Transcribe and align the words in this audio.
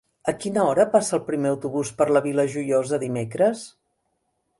A 0.31 0.33
quina 0.43 0.61
hora 0.69 0.85
passa 0.95 1.11
el 1.17 1.21
primer 1.27 1.51
autobús 1.55 1.91
per 1.99 2.07
la 2.13 2.23
Vila 2.29 2.47
Joiosa 2.55 3.01
dimecres? 3.05 3.63